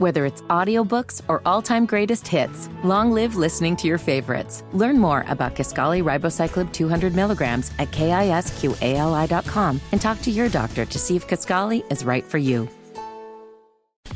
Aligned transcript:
Whether 0.00 0.24
it's 0.24 0.40
audiobooks 0.48 1.20
or 1.28 1.42
all-time 1.44 1.84
greatest 1.84 2.26
hits, 2.26 2.70
long 2.82 3.12
live 3.12 3.36
listening 3.36 3.76
to 3.76 3.86
your 3.86 3.98
favorites. 3.98 4.64
Learn 4.72 4.98
more 4.98 5.26
about 5.28 5.54
Kisqali 5.54 6.02
Ribociclib 6.02 6.72
200 6.72 7.14
milligrams 7.14 7.70
at 7.78 7.90
kisqali.com 7.90 9.80
and 9.92 10.00
talk 10.00 10.22
to 10.22 10.30
your 10.30 10.48
doctor 10.48 10.86
to 10.86 10.98
see 10.98 11.16
if 11.16 11.28
Kisqali 11.28 11.84
is 11.92 12.02
right 12.02 12.24
for 12.24 12.38
you. 12.38 12.66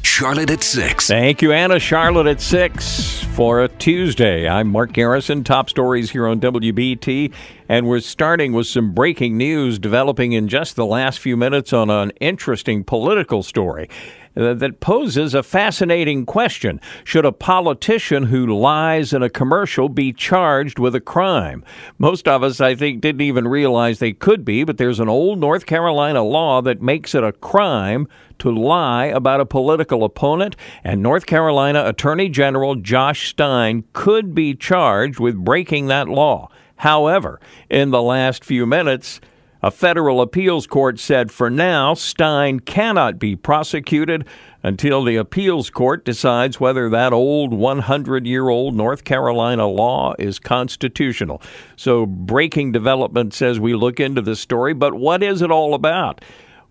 Charlotte 0.01 0.49
at 0.49 0.63
6. 0.63 1.07
Thank 1.07 1.43
you, 1.43 1.53
Anna. 1.53 1.79
Charlotte 1.79 2.29
at 2.29 2.41
6 2.41 3.25
for 3.35 3.63
a 3.63 3.69
Tuesday. 3.69 4.49
I'm 4.49 4.69
Mark 4.69 4.93
Garrison. 4.93 5.45
Top 5.45 5.69
stories 5.69 6.13
here 6.13 6.27
on 6.27 6.41
WBT. 6.41 7.31
And 7.69 7.87
we're 7.87 8.01
starting 8.01 8.55
with 8.55 8.69
some 8.69 8.95
breaking 8.95 9.37
news 9.37 9.79
developing 9.79 10.33
in 10.33 10.49
just 10.49 10.77
the 10.77 10.87
last 10.87 11.19
few 11.19 11.37
minutes 11.37 11.75
on 11.75 11.91
an 11.91 12.11
interesting 12.21 12.85
political 12.85 13.43
story 13.43 13.91
Uh, 14.37 14.53
that 14.55 14.81
poses 14.81 15.33
a 15.33 15.43
fascinating 15.43 16.27
question. 16.27 16.81
Should 17.05 17.25
a 17.25 17.31
politician 17.31 18.25
who 18.25 18.47
lies 18.47 19.13
in 19.13 19.23
a 19.23 19.31
commercial 19.31 19.89
be 19.89 20.13
charged 20.13 20.79
with 20.79 20.95
a 20.95 21.01
crime? 21.01 21.65
Most 21.99 22.27
of 22.27 22.43
us, 22.43 22.61
I 22.61 22.75
think, 22.75 23.01
didn't 23.01 23.21
even 23.21 23.47
realize 23.47 23.99
they 23.99 24.13
could 24.13 24.45
be, 24.45 24.65
but 24.65 24.77
there's 24.77 24.99
an 24.99 25.09
old 25.09 25.39
North 25.39 25.67
Carolina 25.67 26.25
law 26.25 26.61
that 26.63 26.83
makes 26.83 27.15
it 27.15 27.23
a 27.23 27.33
crime 27.33 28.09
to 28.41 28.51
lie 28.51 29.07
about 29.07 29.41
a 29.41 29.47
political 29.47 30.03
opponent, 30.03 30.57
and 30.83 31.01
North 31.01 31.27
Carolina 31.27 31.85
Attorney 31.87 32.29
General 32.29 32.75
Josh 32.75 33.31
Stein 33.31 33.85
could 33.93 34.35
be 34.35 34.55
charged 34.55 35.21
with 35.21 35.45
breaking 35.45 35.87
that 35.87 36.09
law. 36.09 36.49
However, 36.77 37.41
in 37.71 37.91
the 37.91 38.03
last 38.03 38.45
few 38.45 38.67
minutes, 38.67 39.21
a 39.65 39.71
federal 39.71 40.21
appeals 40.21 40.67
court 40.67 41.01
said 41.01 41.33
for 41.33 41.49
now, 41.49 41.95
Stein 41.95 42.61
cannot 42.61 43.19
be 43.19 43.35
prosecuted 43.35 44.27
until 44.63 45.03
the 45.03 45.17
appeals 45.17 45.71
court 45.71 46.05
decides 46.05 46.61
whether 46.61 46.91
that 46.91 47.15
old 47.15 47.55
100 47.55 48.27
year 48.27 48.51
old 48.51 48.75
North 48.75 49.05
Carolina 49.05 49.67
law 49.67 50.15
is 50.19 50.39
constitutional. 50.39 51.41
So, 51.77 52.05
breaking 52.05 52.73
development 52.73 53.33
says 53.33 53.59
we 53.59 53.75
look 53.75 54.01
into 54.01 54.21
this 54.21 54.39
story, 54.39 54.75
but 54.75 54.97
what 54.97 55.23
is 55.23 55.41
it 55.41 55.51
all 55.51 55.73
about? 55.73 56.23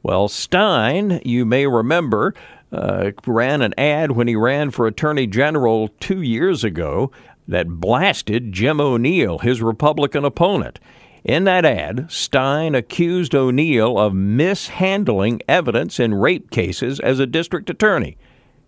Well, 0.03 0.28
Stein, 0.28 1.20
you 1.25 1.46
may 1.46 1.66
remember, 1.66 2.36
uh, 2.72 3.09
ran 3.25 3.64
an 3.64 3.73
ad 3.75 4.12
when 4.12 4.28
he 4.28 4.36
ran 4.36 4.70
for 4.70 4.86
Attorney 4.86 5.25
General 5.25 5.88
two 6.00 6.22
years 6.22 6.64
ago 6.64 7.12
that 7.48 7.68
blasted 7.68 8.52
Jim 8.52 8.80
O'Neill, 8.80 9.40
his 9.40 9.64
Republican 9.64 10.23
opponent. 10.23 10.80
In 11.24 11.46
that 11.46 11.64
ad, 11.64 12.12
Stein 12.12 12.76
accused 12.76 13.34
O'Neill 13.34 13.98
of 13.98 14.14
mishandling 14.14 15.42
evidence 15.48 15.98
in 16.00 16.14
rape 16.14 16.52
cases 16.52 17.00
as 17.00 17.20
a 17.20 17.26
district 17.26 17.70
attorney. 17.70 18.18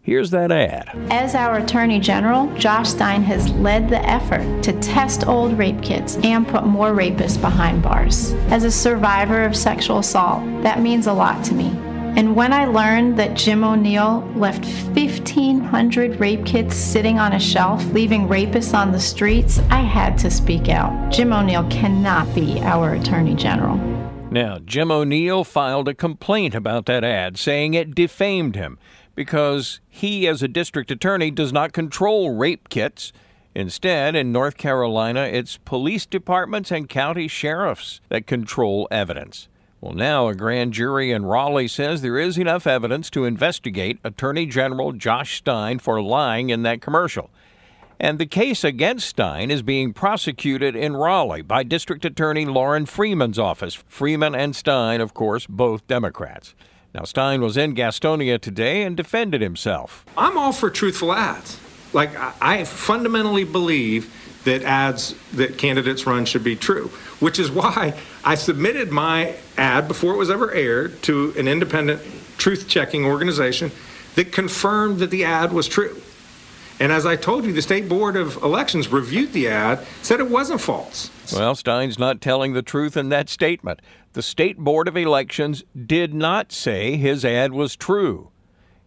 Here's 0.02 0.30
that 0.31 0.52
ad. 0.52 0.89
As 1.12 1.36
our 1.36 1.58
Attorney 1.58 2.00
General, 2.00 2.45
Josh 2.56 2.89
Stein 2.92 3.23
has 3.23 3.50
led 3.53 3.89
the 3.89 4.08
effort 4.08 4.62
to 4.64 4.80
test 4.80 5.28
old 5.28 5.58
rape 5.58 5.81
kits 5.81 6.17
and 6.17 6.47
put 6.47 6.64
more 6.66 6.92
rapists 6.92 7.42
behind 7.42 7.81
bars. 7.81 8.34
As 8.50 8.64
a 8.64 8.72
survivor 8.72 9.44
of 9.44 9.56
sexual 9.56 9.97
assault, 9.97 10.44
that 10.62 10.80
means 10.80 11.08
a 11.08 11.14
lot 11.14 11.44
to 11.45 11.56
me. 11.56 11.72
And 12.17 12.33
when 12.33 12.53
I 12.53 12.63
learned 12.63 13.19
that 13.19 13.33
Jim 13.33 13.66
O'Neill 13.66 14.21
left 14.38 14.63
1,500 14.63 16.17
rape 16.17 16.45
kits 16.45 16.73
sitting 16.73 17.19
on 17.19 17.33
a 17.33 17.39
shelf, 17.39 17.85
leaving 17.91 18.30
rapists 18.30 18.73
on 18.73 18.94
the 18.94 18.99
streets, 19.02 19.59
I 19.69 19.81
had 19.81 20.17
to 20.19 20.31
speak 20.31 20.69
out. 20.69 21.11
Jim 21.11 21.33
O'Neill 21.33 21.67
cannot 21.69 22.33
be 22.33 22.61
our 22.61 22.94
Attorney 22.94 23.35
General. 23.35 23.75
Now, 24.31 24.59
Jim 24.59 24.91
O'Neill 24.91 25.44
filed 25.44 25.89
a 25.89 25.94
complaint 25.94 26.55
about 26.55 26.85
that 26.85 27.03
ad, 27.03 27.38
saying 27.38 27.73
it 27.73 27.94
defamed 27.94 28.55
him 28.55 28.79
because 29.13 29.81
he, 29.89 30.25
as 30.25 30.41
a 30.41 30.47
district 30.47 30.91
attorney, 30.91 31.31
does 31.31 31.52
not 31.52 31.73
control 31.73 32.33
rape 32.33 32.69
kits. 32.69 33.11
Instead, 33.53 34.16
in 34.16 34.31
North 34.31 34.55
Carolina, 34.55 35.23
it's 35.23 35.57
police 35.57 36.05
departments 36.05 36.72
and 36.72 36.88
county 36.88 37.27
sheriffs 37.27 38.00
that 38.07 38.25
control 38.25 38.88
evidence. 38.90 39.50
Well, 39.85 39.94
now 39.94 40.28
a 40.29 40.34
grand 40.34 40.73
jury 40.73 41.12
in 41.12 41.28
Raleigh 41.28 41.68
says 41.68 42.01
there 42.01 42.18
is 42.18 42.40
enough 42.40 42.66
evidence 42.66 43.07
to 43.12 43.23
investigate 43.23 44.00
Attorney 44.03 44.47
General 44.47 44.94
Josh 44.94 45.38
Stein 45.38 45.78
for 45.78 46.01
lying 46.01 46.50
in 46.50 46.63
that 46.63 46.81
commercial. 46.81 47.29
And 48.00 48.18
the 48.18 48.25
case 48.25 48.63
against 48.63 49.07
Stein 49.07 49.51
is 49.51 49.62
being 49.62 49.94
prosecuted 49.94 50.75
in 50.75 50.97
Raleigh 50.97 51.44
by 51.44 51.62
District 51.62 52.03
Attorney 52.03 52.47
Lorrin 52.47 52.88
Freeman's 52.88 53.38
office. 53.38 53.75
Freeman 53.75 54.34
and 54.34 54.56
Stein, 54.56 55.01
of 55.01 55.13
course, 55.13 55.46
both 55.46 55.85
Democrats. 55.85 56.56
Now, 56.96 57.03
Stein 57.03 57.41
was 57.41 57.56
in 57.56 57.75
Gastonia 57.75 58.41
today 58.41 58.81
and 58.81 58.97
defended 58.97 59.41
himself. 59.41 60.03
I'm 60.17 60.35
all 60.35 60.52
for 60.52 60.72
truthful 60.72 61.13
ads. 61.13 61.59
Like, 61.94 62.09
I 62.41 62.63
fundamentally 62.63 63.44
believe 63.44 64.12
that 64.45 64.63
ads 64.63 65.16
that 65.33 65.57
candidates 65.57 66.07
run 66.07 66.25
should 66.25 66.44
be 66.44 66.56
true, 66.56 66.88
which 67.19 67.38
is 67.38 67.51
why 67.51 67.94
I 68.23 68.35
submitted 68.35 68.91
my 68.91 69.35
ad 69.57 69.88
before 69.88 70.13
it 70.13 70.17
was 70.17 70.29
ever 70.29 70.51
aired 70.51 71.01
to 71.03 71.33
an 71.38 71.47
independent 71.47 72.01
truth 72.38 72.67
checking 72.67 73.05
organization 73.05 73.72
that 74.16 74.31
confirmed 74.31 75.00
that 75.00 75.11
the 75.11 75.25
ad 75.25 75.51
was 75.51 75.67
true. 75.67 76.01
And 76.79 76.91
as 76.91 77.05
I 77.05 77.16
told 77.16 77.45
you, 77.45 77.53
the 77.53 77.61
State 77.61 77.88
Board 77.88 78.17
of 78.17 78.35
Elections 78.38 78.89
reviewed 78.89 79.31
the 79.31 79.47
ad, 79.47 79.85
said 80.01 80.19
it 80.19 80.29
wasn't 80.29 80.59
false. 80.59 81.09
Well, 81.34 81.55
Stein's 81.55 81.97
not 81.97 82.19
telling 82.19 82.53
the 82.53 82.61
truth 82.61 82.97
in 82.97 83.09
that 83.09 83.29
statement. 83.29 83.81
The 84.11 84.22
State 84.22 84.57
Board 84.57 84.88
of 84.88 84.97
Elections 84.97 85.63
did 85.85 86.13
not 86.13 86.51
say 86.51 86.97
his 86.97 87.23
ad 87.23 87.53
was 87.53 87.75
true. 87.75 88.29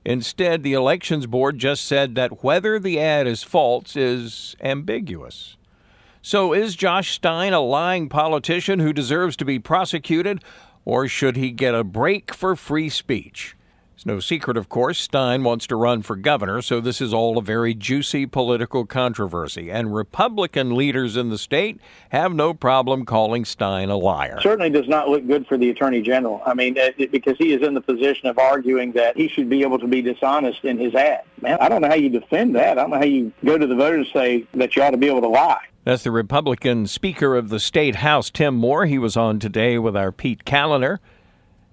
Instead, 0.08 0.62
the 0.62 0.72
Elections 0.72 1.26
Board 1.26 1.58
just 1.58 1.84
said 1.84 2.14
that 2.14 2.42
whether 2.42 2.78
the 2.78 2.98
ad 2.98 3.26
is 3.26 3.42
false 3.42 3.94
is 3.94 4.56
ambiguous. 4.58 5.58
So, 6.22 6.54
is 6.54 6.76
Josh 6.76 7.12
Stein 7.12 7.52
a 7.52 7.60
lying 7.60 8.08
politician 8.08 8.78
who 8.78 8.94
deserves 8.94 9.36
to 9.36 9.44
be 9.44 9.58
prosecuted, 9.58 10.42
or 10.86 11.08
should 11.08 11.36
he 11.36 11.50
get 11.50 11.74
a 11.74 11.84
break 11.84 12.32
for 12.32 12.56
free 12.56 12.88
speech? 12.88 13.54
It's 13.98 14.06
no 14.06 14.20
secret, 14.20 14.56
of 14.56 14.69
course, 14.69 15.00
Stein 15.00 15.42
wants 15.42 15.66
to 15.66 15.75
run 15.75 16.03
for 16.03 16.14
governor, 16.14 16.62
so 16.62 16.81
this 16.81 17.00
is 17.00 17.12
all 17.12 17.36
a 17.36 17.42
very 17.42 17.75
juicy 17.75 18.26
political 18.26 18.86
controversy. 18.86 19.72
And 19.72 19.92
Republican 19.92 20.76
leaders 20.76 21.16
in 21.16 21.31
the 21.31 21.36
state 21.36 21.81
have 22.10 22.32
no 22.32 22.54
problem 22.54 23.04
calling 23.04 23.44
Stein 23.44 23.91
a 23.91 23.97
liar. 23.97 24.38
Certainly 24.41 24.70
does 24.70 24.86
not 24.86 25.09
look 25.09 25.26
good 25.26 25.48
for 25.48 25.59
the 25.59 25.69
Attorney 25.70 26.00
General. 26.00 26.41
I 26.47 26.54
mean, 26.54 26.78
because 27.10 27.36
he 27.38 27.53
is 27.53 27.66
in 27.66 27.75
the 27.75 27.81
position 27.81 28.28
of 28.28 28.38
arguing 28.38 28.92
that 28.92 29.16
he 29.16 29.26
should 29.26 29.50
be 29.50 29.62
able 29.62 29.81
to 29.81 29.88
be 29.88 30.00
dishonest 30.00 30.65
in 30.65 30.78
his 30.78 30.94
ad. 30.94 31.22
Man, 31.42 31.59
I 31.60 31.69
don't 31.69 31.82
know 31.82 31.88
how 31.88 31.97
you 31.97 32.09
defend 32.09 32.54
that. 32.54 32.78
I 32.78 32.82
don't 32.82 32.91
know 32.91 32.98
how 32.98 33.04
you 33.04 33.32
go 33.44 33.59
to 33.59 33.66
the 33.66 33.75
voters 33.75 34.06
and 34.06 34.12
say 34.12 34.47
that 34.54 34.76
you 34.76 34.82
ought 34.84 34.91
to 34.91 34.97
be 34.97 35.09
able 35.09 35.22
to 35.22 35.28
lie. 35.28 35.65
That's 35.82 36.04
the 36.04 36.12
Republican 36.12 36.86
Speaker 36.86 37.34
of 37.34 37.48
the 37.48 37.59
State 37.59 37.97
House, 37.97 38.30
Tim 38.30 38.54
Moore. 38.54 38.86
He 38.86 38.97
was 38.97 39.16
on 39.16 39.41
today 39.41 39.76
with 39.76 39.97
our 39.97 40.12
Pete 40.12 40.44
Kaliner. 40.44 40.98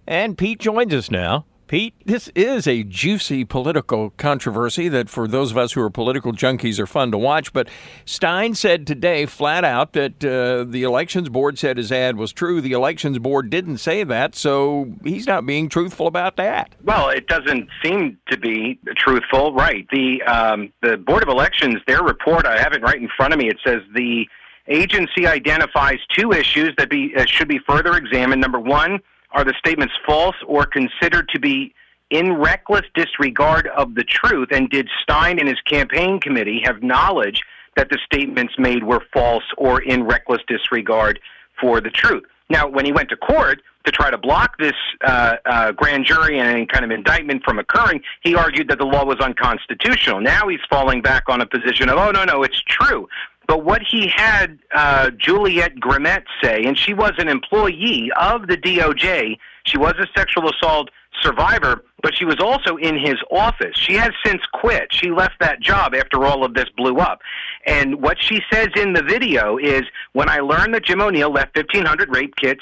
And 0.08 0.36
Pete 0.36 0.58
joins 0.58 0.92
us 0.92 1.12
now. 1.12 1.46
Pete, 1.68 1.96
this 2.06 2.30
is 2.36 2.68
a 2.68 2.84
juicy 2.84 3.44
political 3.44 4.12
controversy 4.12 4.88
that 4.88 5.10
for 5.10 5.28
those 5.28 5.50
of 5.50 5.58
us 5.58 5.74
who 5.74 5.82
are 5.82 5.90
political 5.90 6.32
junkies 6.32 6.78
are 6.80 6.86
fun 6.86 7.12
to 7.12 7.18
watch. 7.18 7.52
But 7.54 7.68
Stein 8.06 8.54
said 8.54 8.86
today 8.86 9.26
flat 9.26 9.64
out 9.64 9.94
that 9.94 10.24
uh, 10.24 10.70
the 10.70 10.84
elections 10.84 11.28
board 11.28 11.58
said 11.58 11.78
his 11.78 11.92
ad 11.92 12.18
was 12.18 12.32
true. 12.32 12.62
The 12.62 12.74
elections 12.74 13.18
board 13.18 13.50
didn't 13.50 13.80
say 13.80 14.04
that, 14.04 14.36
so 14.36 14.94
he's 15.04 15.26
not 15.26 15.48
being 15.48 15.68
truthful 15.68 16.06
about 16.06 16.36
that. 16.36 16.76
Well, 16.84 17.10
it 17.10 17.28
doesn't 17.28 17.68
seem 17.84 18.20
to 18.30 18.38
be 18.38 18.80
truthful, 18.96 19.56
right? 19.56 19.88
The 19.92 20.22
um, 20.24 20.72
the 20.84 20.98
board 20.98 21.24
of 21.24 21.30
elections, 21.30 21.78
their 21.88 22.04
report, 22.04 22.46
I 22.46 22.60
have 22.60 22.74
it 22.74 22.84
right 22.84 23.02
in 23.02 23.10
front 23.18 23.34
of 23.34 23.40
me. 23.40 23.48
It 23.48 23.58
says 23.66 23.82
the 23.96 24.26
agency 24.68 25.26
identifies 25.26 25.98
two 26.16 26.32
issues 26.32 26.76
that 26.78 26.92
be 26.92 27.12
uh, 27.18 27.26
should 27.26 27.48
be 27.48 27.60
further 27.68 27.96
examined. 27.98 28.42
Number 28.42 28.60
one 28.60 29.00
are 29.36 29.44
the 29.44 29.54
statements 29.60 29.94
false 30.08 30.36
or 30.48 30.66
considered 30.66 31.30
to 31.30 31.40
be 31.40 31.74
in 32.10 32.34
reckless 32.34 32.86
disregard 32.96 33.68
of 33.68 33.94
the 33.94 34.04
truth? 34.04 34.48
And 34.52 34.70
did 34.70 34.90
Stein 35.04 35.40
and 35.40 35.48
his 35.48 35.60
campaign 35.62 36.20
committee 36.20 36.62
have 36.64 36.82
knowledge 36.82 37.44
that 37.76 37.90
the 37.90 38.00
statements 38.06 38.54
made 38.58 38.86
were 38.86 39.04
false 39.14 39.44
or 39.58 39.82
in 39.82 40.06
reckless 40.06 40.42
disregard 40.48 41.20
for 41.60 41.82
the 41.82 41.90
truth? 41.90 42.24
Now, 42.50 42.68
when 42.68 42.86
he 42.86 42.94
went 42.94 43.10
to 43.10 43.18
court 43.18 43.62
to 43.86 43.92
try 43.92 44.10
to 44.10 44.18
block 44.18 44.58
this 44.58 44.76
uh, 45.04 45.36
uh, 45.46 45.72
grand 45.74 46.06
jury 46.06 46.40
and 46.40 46.48
any 46.48 46.66
kind 46.66 46.86
of 46.86 46.92
indictment 46.92 47.44
from 47.44 47.60
occurring, 47.60 48.02
he 48.22 48.36
argued 48.36 48.70
that 48.70 48.78
the 48.78 48.86
law 48.86 49.04
was 49.04 49.20
unconstitutional. 49.20 50.22
Now 50.22 50.48
he's 50.48 50.60
falling 50.70 51.02
back 51.02 51.24
on 51.28 51.42
a 51.42 51.46
position 51.46 51.90
of, 51.90 51.98
oh, 51.98 52.12
no, 52.12 52.24
no, 52.24 52.44
it's 52.44 52.62
true. 52.62 53.08
But 53.48 53.64
what 53.64 53.82
he 53.82 54.08
had 54.08 54.58
uh, 54.74 55.12
Juliette 55.12 55.76
Grimmett 55.76 56.24
say, 56.42 56.64
and 56.64 56.78
she 56.78 56.94
was 56.94 57.12
an 57.18 57.28
employee 57.28 58.12
of 58.20 58.48
the 58.48 58.58
DOJ, 58.58 59.38
she 59.66 59.78
was 59.78 59.94
a 60.00 60.08
sexual 60.18 60.50
assault 60.50 60.90
survivor, 61.22 61.84
but 62.02 62.16
she 62.16 62.26
was 62.26 62.38
also 62.40 62.76
in 62.78 62.98
his 62.98 63.16
office. 63.32 63.76
She 63.76 63.94
has 63.94 64.12
since 64.26 64.42
quit. 64.54 64.88
She 64.92 65.12
left 65.12 65.36
that 65.40 65.60
job 65.60 65.96
after 65.96 66.26
all 66.26 66.44
of 66.44 66.54
this 66.54 66.66
blew 66.76 66.98
up. 66.98 67.22
And 67.66 68.02
what 68.02 68.22
she 68.22 68.42
says 68.52 68.68
in 68.76 68.94
the 68.94 69.04
video 69.04 69.58
is 69.58 69.84
when 70.14 70.30
I 70.30 70.40
learned 70.40 70.74
that 70.74 70.86
Jim 70.86 71.02
O'Neill 71.02 71.32
left 71.32 71.56
1,500 71.56 72.14
rape 72.14 72.36
kits 72.36 72.62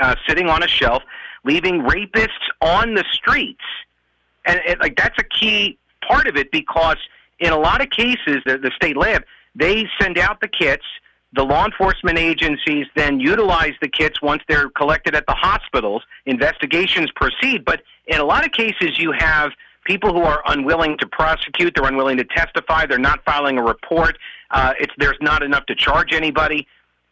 uh, 0.00 0.14
sitting 0.26 0.48
on 0.48 0.62
a 0.62 0.68
shelf, 0.68 1.02
leaving 1.44 1.82
rapists 1.82 2.28
on 2.60 2.94
the 2.94 3.04
streets, 3.12 3.64
and 4.46 4.60
like 4.80 4.96
that's 4.96 5.18
a 5.18 5.24
key 5.24 5.78
part 6.06 6.26
of 6.26 6.36
it 6.36 6.50
because 6.50 6.96
in 7.38 7.52
a 7.52 7.58
lot 7.58 7.80
of 7.80 7.90
cases, 7.90 8.38
the, 8.46 8.58
the 8.58 8.70
state 8.74 8.96
lab, 8.96 9.24
they 9.54 9.86
send 10.00 10.18
out 10.18 10.40
the 10.40 10.48
kits. 10.48 10.84
The 11.34 11.42
law 11.42 11.64
enforcement 11.64 12.18
agencies 12.18 12.86
then 12.94 13.18
utilize 13.18 13.72
the 13.80 13.88
kits 13.88 14.20
once 14.20 14.42
they're 14.48 14.68
collected 14.70 15.14
at 15.14 15.26
the 15.26 15.34
hospitals. 15.34 16.02
Investigations 16.26 17.10
proceed. 17.16 17.64
But 17.64 17.82
in 18.06 18.20
a 18.20 18.24
lot 18.24 18.44
of 18.44 18.52
cases, 18.52 18.98
you 18.98 19.12
have 19.18 19.52
people 19.84 20.12
who 20.12 20.20
are 20.20 20.42
unwilling 20.46 20.96
to 20.98 21.06
prosecute, 21.06 21.74
they're 21.74 21.88
unwilling 21.88 22.16
to 22.18 22.24
testify, 22.24 22.86
they're 22.86 22.98
not 22.98 23.24
filing 23.24 23.58
a 23.58 23.62
report, 23.62 24.16
uh, 24.50 24.74
it's, 24.78 24.92
there's 24.98 25.18
not 25.20 25.42
enough 25.42 25.66
to 25.66 25.74
charge 25.74 26.12
anybody. 26.12 26.66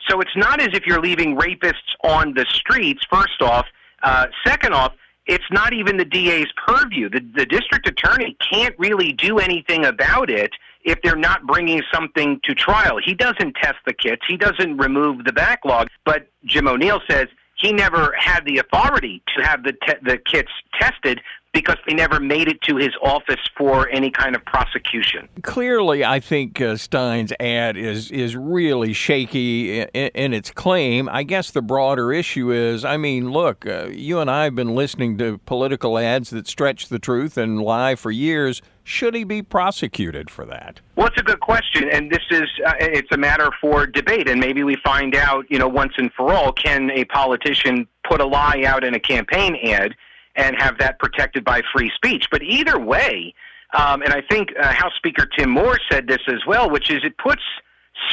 So 0.09 0.21
it's 0.21 0.37
not 0.37 0.61
as 0.61 0.69
if 0.73 0.87
you're 0.87 1.01
leaving 1.01 1.37
rapists 1.37 1.75
on 2.05 2.35
the 2.35 2.47
streets, 2.49 3.03
first 3.11 3.43
off. 3.43 3.67
Uh, 4.03 4.27
second 4.47 4.73
off, 4.73 4.95
it's 5.31 5.45
not 5.53 5.73
even 5.73 5.97
the 5.97 6.05
DA's 6.05 6.53
purview. 6.67 7.09
The, 7.09 7.21
the 7.21 7.47
district 7.47 7.87
attorney 7.87 8.37
can't 8.53 8.75
really 8.79 9.13
do 9.13 9.39
anything 9.39 9.85
about 9.85 10.29
it 10.29 10.51
if 10.83 11.01
they're 11.03 11.15
not 11.15 11.47
bringing 11.47 11.83
something 11.95 12.41
to 12.43 12.55
trial. 12.55 12.99
He 13.03 13.15
doesn't 13.15 13.55
test 13.63 13.77
the 13.87 13.93
kits, 13.93 14.23
he 14.27 14.37
doesn't 14.37 14.77
remove 14.77 15.25
the 15.25 15.33
backlog. 15.33 15.87
But 16.05 16.29
Jim 16.45 16.67
O'Neill 16.67 17.01
says 17.09 17.29
he 17.55 17.73
never 17.73 18.13
had 18.19 18.45
the 18.45 18.59
authority 18.59 19.23
to 19.37 19.45
have 19.45 19.63
the, 19.63 19.73
te- 19.73 20.03
the 20.03 20.19
kits 20.19 20.51
tested 20.81 21.21
because 21.53 21.77
they 21.87 21.95
never 21.95 22.21
made 22.21 22.49
it 22.49 22.61
to 22.63 22.77
his 22.77 22.91
office 23.03 23.41
for 23.57 23.89
any 23.91 24.11
kind 24.11 24.37
of 24.37 24.45
prosecution. 24.45 25.29
Clearly, 25.43 26.05
I 26.05 26.21
think 26.21 26.61
uh, 26.61 26.77
Stein's 26.77 27.33
ad 27.41 27.77
is 27.77 28.11
is 28.11 28.37
really 28.37 28.93
shaky 28.93 29.81
in, 29.81 29.89
in, 29.89 30.33
its 30.33 30.51
claim. 30.51 31.09
I 31.09 31.25
guess 31.25 31.51
the 31.51 31.63
broader 31.63 32.13
issue 32.13 32.53
is, 32.53 32.85
I 32.85 32.97
mean, 32.97 33.31
look, 33.31 33.67
uh, 33.67 33.87
you 33.87 34.21
and 34.21 34.31
I 34.31 34.45
have 34.45 34.55
been 34.55 34.75
listening 34.75 35.19
to 35.19 35.39
political 35.39 35.99
ads 35.99 36.31
that 36.31 36.47
stretch 36.47 36.89
the 36.89 36.99
truth 36.99 37.37
and 37.37 37.61
lie 37.61 37.97
for 37.97 38.11
years. 38.11 38.63
Should 38.85 39.15
he 39.15 39.25
be 39.25 39.43
prosecuted 39.43 40.31
for 40.31 40.45
that? 40.47 40.81
Well, 40.97 41.09
it's 41.09 41.21
a 41.21 41.23
good 41.23 41.41
question, 41.41 41.89
and 41.91 42.11
this 42.11 42.23
is 42.31 42.49
uh, 42.67 42.75
it's 42.79 43.11
a 43.13 43.17
matter 43.17 43.51
for 43.61 43.87
debate, 43.87 44.29
and 44.29 44.41
maybe 44.41 44.63
we 44.63 44.77
find 44.85 45.17
out, 45.17 45.47
you 45.49 45.59
know, 45.59 45.69
once 45.69 45.95
and 45.97 46.13
for 46.13 46.33
all, 46.33 46.53
can 46.53 46.91
a 46.93 47.05
politician 47.07 47.87
put 48.09 48.21
a 48.21 48.27
lie 48.27 48.63
out 48.67 48.85
in 48.85 48.95
a 48.95 49.01
campaign 49.01 49.57
ad? 49.65 49.95
And 50.37 50.57
have 50.61 50.79
that 50.79 50.99
protected 50.99 51.45
by 51.45 51.63
free 51.75 51.91
speech. 51.95 52.27
But 52.31 52.43
either 52.43 52.79
way, 52.79 53.35
um, 53.73 54.03
and 54.03 54.13
I 54.13 54.23
think 54.23 54.51
uh, 54.61 54.73
House 54.73 54.93
Speaker 54.97 55.27
Tim 55.39 55.51
Moore 55.51 55.79
said 55.91 56.07
this 56.07 56.21
as 56.29 56.45
well, 56.47 56.71
which 56.71 56.91
is 56.91 57.01
it 57.05 57.17
puts 57.19 57.43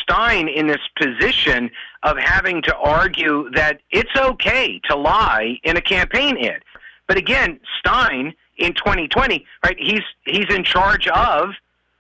Stein 0.02 0.48
in 0.48 0.68
this 0.68 0.82
position 1.00 1.70
of 2.04 2.18
having 2.18 2.62
to 2.64 2.76
argue 2.76 3.50
that 3.52 3.80
it's 3.92 4.16
okay 4.16 4.80
to 4.90 4.96
lie 4.96 5.60
in 5.64 5.78
a 5.78 5.82
campaign 5.82 6.38
ad. 6.46 6.62
But 7.08 7.18
again, 7.18 7.60
Stein 7.80 8.34
in 8.58 8.74
2020, 8.74 9.46
right? 9.64 9.78
He's 9.80 10.02
he's 10.26 10.54
in 10.54 10.64
charge 10.64 11.08
of 11.08 11.50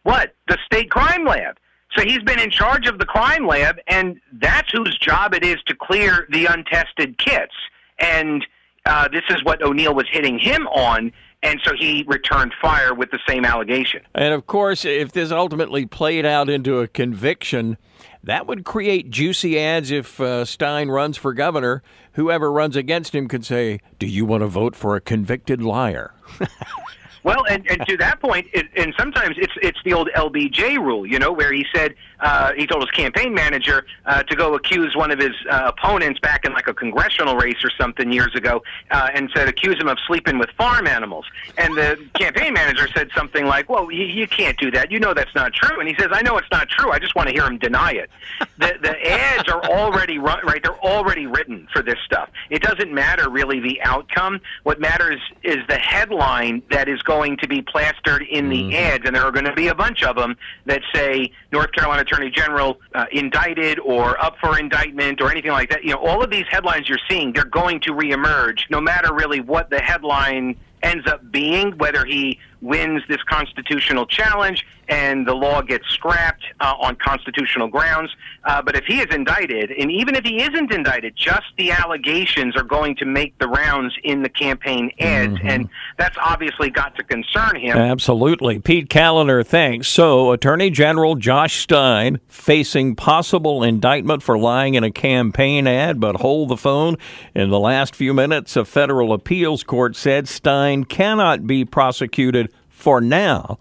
what 0.03 0.33
the 0.47 0.57
state 0.65 0.89
crime 0.89 1.25
lab. 1.25 1.57
So 1.95 2.03
he's 2.03 2.21
been 2.21 2.39
in 2.39 2.51
charge 2.51 2.87
of 2.87 2.99
the 2.99 3.05
crime 3.05 3.47
lab, 3.47 3.79
and 3.87 4.19
that's 4.33 4.71
whose 4.71 4.97
job 4.97 5.33
it 5.33 5.43
is 5.43 5.57
to 5.67 5.75
clear 5.75 6.27
the 6.29 6.45
untested 6.45 7.17
kits. 7.17 7.53
And 7.99 8.45
uh, 8.87 9.07
this 9.09 9.23
is 9.29 9.43
what 9.43 9.61
O'Neill 9.61 9.93
was 9.93 10.05
hitting 10.11 10.39
him 10.39 10.67
on, 10.67 11.11
and 11.43 11.59
so 11.63 11.73
he 11.77 12.03
returned 12.07 12.53
fire 12.61 12.93
with 12.93 13.11
the 13.11 13.19
same 13.27 13.45
allegation. 13.45 14.01
And 14.15 14.33
of 14.33 14.47
course, 14.47 14.85
if 14.85 15.11
this 15.11 15.31
ultimately 15.31 15.85
played 15.85 16.25
out 16.25 16.49
into 16.49 16.79
a 16.79 16.87
conviction, 16.87 17.77
that 18.23 18.47
would 18.47 18.65
create 18.65 19.09
juicy 19.09 19.59
ads 19.59 19.91
if 19.91 20.19
uh, 20.19 20.45
Stein 20.45 20.89
runs 20.89 21.17
for 21.17 21.33
governor. 21.33 21.83
Whoever 22.13 22.51
runs 22.51 22.75
against 22.75 23.13
him 23.13 23.27
could 23.27 23.45
say, 23.45 23.79
Do 23.99 24.07
you 24.07 24.25
want 24.25 24.41
to 24.41 24.47
vote 24.47 24.75
for 24.75 24.95
a 24.95 25.01
convicted 25.01 25.61
liar? 25.61 26.13
Well, 27.27 27.43
and, 27.49 27.69
and 27.69 27.85
to 27.87 27.97
that 27.97 28.21
point, 28.21 28.47
it, 28.53 28.67
and 28.77 28.93
sometimes 28.97 29.35
it's 29.37 29.51
it's 29.61 29.77
the 29.83 29.91
old 29.91 30.07
LBJ 30.15 30.77
rule, 30.77 31.05
you 31.05 31.19
know, 31.19 31.33
where 31.33 31.51
he 31.51 31.65
said 31.75 31.93
uh, 32.21 32.53
he 32.53 32.65
told 32.65 32.83
his 32.83 32.91
campaign 32.91 33.33
manager 33.33 33.85
uh, 34.05 34.23
to 34.23 34.35
go 34.37 34.55
accuse 34.55 34.95
one 34.95 35.11
of 35.11 35.19
his 35.19 35.33
uh, 35.51 35.73
opponents 35.75 36.21
back 36.21 36.45
in 36.45 36.53
like 36.53 36.69
a 36.69 36.73
congressional 36.73 37.35
race 37.35 37.57
or 37.65 37.69
something 37.77 38.13
years 38.13 38.33
ago, 38.33 38.63
uh, 38.91 39.09
and 39.13 39.29
said 39.35 39.49
accuse 39.49 39.77
him 39.77 39.89
of 39.89 39.97
sleeping 40.07 40.39
with 40.39 40.49
farm 40.51 40.87
animals. 40.87 41.25
And 41.57 41.75
the 41.75 41.99
campaign 42.13 42.53
manager 42.53 42.87
said 42.95 43.09
something 43.13 43.45
like, 43.45 43.67
"Well, 43.67 43.91
you, 43.91 44.05
you 44.05 44.25
can't 44.25 44.57
do 44.57 44.71
that. 44.71 44.89
You 44.89 45.01
know 45.01 45.13
that's 45.13 45.35
not 45.35 45.51
true." 45.51 45.81
And 45.81 45.89
he 45.89 45.95
says, 45.99 46.07
"I 46.13 46.21
know 46.21 46.37
it's 46.37 46.47
not 46.49 46.69
true. 46.69 46.91
I 46.91 46.99
just 46.99 47.13
want 47.13 47.27
to 47.27 47.33
hear 47.33 47.43
him 47.43 47.57
deny 47.57 47.91
it." 47.91 48.09
The 48.57 48.77
the 48.81 49.11
ads 49.11 49.49
are 49.49 49.65
already 49.65 50.17
run, 50.17 50.39
right. 50.45 50.63
They're 50.63 50.79
already 50.79 51.27
written 51.27 51.67
for 51.73 51.81
this 51.81 51.99
stuff. 52.05 52.29
It 52.49 52.61
doesn't 52.61 52.93
matter 52.93 53.29
really 53.29 53.59
the 53.59 53.81
outcome. 53.81 54.39
What 54.63 54.79
matters 54.79 55.19
is 55.43 55.57
the 55.67 55.77
headline 55.77 56.63
that 56.71 56.87
is 56.87 57.01
going 57.01 57.16
to 57.17 57.47
be 57.47 57.61
plastered 57.61 58.23
in 58.23 58.49
the 58.49 58.63
mm-hmm. 58.63 58.73
ads, 58.73 59.03
and 59.05 59.15
there 59.15 59.23
are 59.23 59.31
going 59.31 59.45
to 59.45 59.53
be 59.53 59.67
a 59.67 59.75
bunch 59.75 60.03
of 60.03 60.15
them 60.15 60.35
that 60.65 60.81
say 60.93 61.31
North 61.51 61.71
Carolina 61.71 62.01
Attorney 62.01 62.29
General 62.29 62.79
uh, 62.93 63.05
indicted 63.11 63.79
or 63.79 64.21
up 64.23 64.35
for 64.39 64.59
indictment 64.59 65.21
or 65.21 65.31
anything 65.31 65.51
like 65.51 65.69
that. 65.69 65.83
You 65.83 65.91
know, 65.91 65.99
all 65.99 66.23
of 66.23 66.29
these 66.29 66.45
headlines 66.49 66.87
you're 66.87 66.99
seeing, 67.09 67.33
they're 67.33 67.45
going 67.45 67.79
to 67.81 67.91
reemerge, 67.91 68.61
no 68.69 68.79
matter 68.79 69.13
really 69.13 69.39
what 69.39 69.69
the 69.69 69.79
headline 69.79 70.55
ends 70.83 71.07
up 71.07 71.31
being, 71.31 71.77
whether 71.77 72.05
he 72.05 72.39
wins 72.61 73.03
this 73.07 73.21
constitutional 73.29 74.05
challenge 74.05 74.65
and 74.89 75.27
the 75.27 75.33
law 75.33 75.61
gets 75.61 75.85
scrapped 75.89 76.43
uh, 76.59 76.73
on 76.79 76.95
constitutional 76.95 77.67
grounds. 77.67 78.09
Uh, 78.45 78.61
but 78.61 78.75
if 78.75 78.85
he 78.85 78.99
is 78.99 79.13
indicted, 79.13 79.71
and 79.71 79.91
even 79.91 80.15
if 80.15 80.23
he 80.23 80.41
isn't 80.41 80.71
indicted, 80.71 81.13
just 81.15 81.45
the 81.57 81.71
allegations 81.71 82.55
are 82.55 82.63
going 82.63 82.95
to 82.95 83.05
make 83.05 83.37
the 83.39 83.47
rounds 83.47 83.93
in 84.03 84.23
the 84.23 84.29
campaign 84.29 84.91
ads, 84.99 85.33
mm-hmm. 85.33 85.47
and 85.47 85.69
that's 85.97 86.17
obviously 86.17 86.69
got 86.69 86.95
to 86.95 87.03
concern 87.03 87.57
him. 87.57 87.77
Absolutely. 87.77 88.59
Pete 88.59 88.89
Kaliner, 88.89 89.45
thanks. 89.45 89.87
So, 89.87 90.31
Attorney 90.31 90.69
General 90.69 91.15
Josh 91.15 91.61
Stein 91.61 92.19
facing 92.27 92.95
possible 92.95 93.63
indictment 93.63 94.23
for 94.23 94.37
lying 94.37 94.75
in 94.75 94.83
a 94.83 94.91
campaign 94.91 95.67
ad, 95.67 95.99
but 95.99 96.17
hold 96.17 96.49
the 96.49 96.57
phone. 96.57 96.97
In 97.35 97.49
the 97.49 97.59
last 97.59 97.95
few 97.95 98.13
minutes, 98.13 98.55
a 98.55 98.63
federal 98.63 99.11
appeals 99.11 99.63
court 99.63 99.95
said 99.95 100.27
Stein 100.29 100.66
cannot 100.85 101.47
be 101.47 101.65
prosecuted 101.65 102.51
for 102.69 103.01
now 103.01 103.57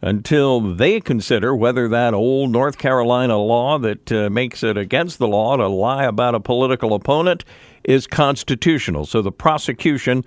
until 0.00 0.60
they 0.60 1.00
consider 1.00 1.54
whether 1.54 1.88
that 1.88 2.14
old 2.14 2.50
North 2.50 2.78
Carolina 2.78 3.36
law 3.36 3.78
that 3.78 4.12
uh, 4.12 4.30
makes 4.30 4.62
it 4.62 4.76
against 4.76 5.18
the 5.18 5.26
law 5.26 5.56
to 5.56 5.66
lie 5.66 6.04
about 6.04 6.34
a 6.34 6.40
political 6.40 6.94
opponent 6.94 7.44
is 7.82 8.06
constitutional. 8.06 9.06
So 9.06 9.22
the 9.22 9.32
prosecution 9.32 10.24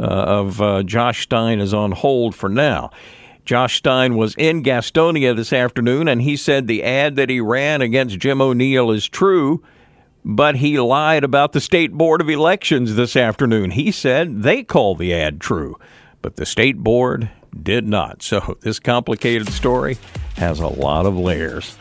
uh, 0.00 0.04
of 0.04 0.60
uh, 0.60 0.82
Josh 0.82 1.22
Stein 1.22 1.60
is 1.60 1.72
on 1.72 1.92
hold 1.92 2.34
for 2.34 2.48
now. 2.48 2.90
Josh 3.44 3.76
Stein 3.76 4.16
was 4.16 4.34
in 4.36 4.62
Gastonia 4.62 5.34
this 5.34 5.52
afternoon, 5.52 6.08
and 6.08 6.22
he 6.22 6.36
said 6.36 6.66
the 6.66 6.82
ad 6.82 7.16
that 7.16 7.28
he 7.28 7.40
ran 7.40 7.82
against 7.82 8.18
Jim 8.18 8.40
O'Neill 8.40 8.90
is 8.90 9.08
true, 9.08 9.62
but 10.24 10.56
he 10.56 10.78
lied 10.78 11.24
about 11.24 11.52
the 11.52 11.60
State 11.60 11.92
Board 11.92 12.20
of 12.20 12.30
Elections 12.30 12.94
this 12.94 13.16
afternoon. 13.16 13.72
He 13.72 13.90
said 13.90 14.42
they 14.42 14.62
call 14.62 14.94
the 14.94 15.14
ad 15.14 15.40
true, 15.40 15.76
but 16.20 16.36
the 16.36 16.46
State 16.46 16.78
Board 16.78 17.30
did 17.60 17.86
not. 17.86 18.22
So 18.22 18.56
this 18.60 18.78
complicated 18.78 19.48
story 19.50 19.98
has 20.36 20.60
a 20.60 20.68
lot 20.68 21.06
of 21.06 21.16
layers. 21.16 21.76